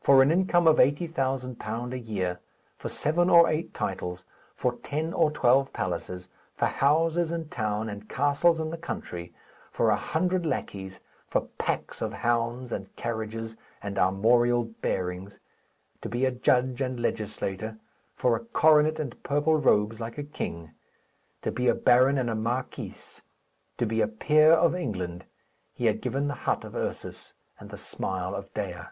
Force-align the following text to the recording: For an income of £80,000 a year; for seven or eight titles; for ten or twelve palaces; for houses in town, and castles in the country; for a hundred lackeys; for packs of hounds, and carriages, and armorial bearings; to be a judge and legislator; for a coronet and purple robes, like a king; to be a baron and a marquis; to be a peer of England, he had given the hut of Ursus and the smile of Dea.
For 0.00 0.22
an 0.22 0.30
income 0.30 0.68
of 0.68 0.76
£80,000 0.76 1.92
a 1.92 1.98
year; 1.98 2.38
for 2.76 2.88
seven 2.88 3.28
or 3.28 3.48
eight 3.50 3.74
titles; 3.74 4.24
for 4.54 4.76
ten 4.84 5.12
or 5.12 5.32
twelve 5.32 5.72
palaces; 5.72 6.28
for 6.54 6.66
houses 6.66 7.32
in 7.32 7.48
town, 7.48 7.88
and 7.88 8.08
castles 8.08 8.60
in 8.60 8.70
the 8.70 8.78
country; 8.78 9.34
for 9.72 9.90
a 9.90 9.96
hundred 9.96 10.46
lackeys; 10.46 11.00
for 11.26 11.48
packs 11.58 12.00
of 12.00 12.12
hounds, 12.12 12.70
and 12.70 12.94
carriages, 12.94 13.56
and 13.82 13.98
armorial 13.98 14.62
bearings; 14.62 15.40
to 16.02 16.08
be 16.08 16.24
a 16.24 16.30
judge 16.30 16.80
and 16.80 17.00
legislator; 17.00 17.76
for 18.14 18.36
a 18.36 18.44
coronet 18.44 19.00
and 19.00 19.20
purple 19.24 19.56
robes, 19.56 20.00
like 20.00 20.18
a 20.18 20.22
king; 20.22 20.70
to 21.42 21.50
be 21.50 21.66
a 21.66 21.74
baron 21.74 22.16
and 22.16 22.30
a 22.30 22.36
marquis; 22.36 22.94
to 23.76 23.86
be 23.86 24.00
a 24.00 24.06
peer 24.06 24.52
of 24.52 24.72
England, 24.76 25.24
he 25.72 25.86
had 25.86 26.00
given 26.00 26.28
the 26.28 26.34
hut 26.46 26.62
of 26.62 26.76
Ursus 26.76 27.34
and 27.58 27.70
the 27.70 27.76
smile 27.76 28.36
of 28.36 28.54
Dea. 28.54 28.84